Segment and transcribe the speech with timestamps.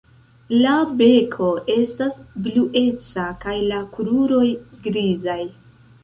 [0.59, 2.15] La beko estas
[2.47, 4.47] blueca kaj la kruroj
[4.87, 5.37] grizaj.